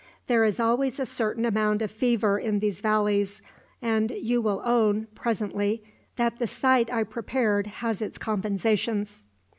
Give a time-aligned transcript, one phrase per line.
[0.25, 3.39] There is always a certain amount of fever in these valleys,
[3.83, 5.83] and you will own, presently,
[6.15, 9.27] that the site I prepared has its compensations."